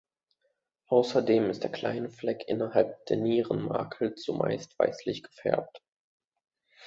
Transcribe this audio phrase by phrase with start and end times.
[0.87, 5.79] Außerdem ist der kleine Fleck innerhalb der Nierenmakel zumeist weißlich gefärbt.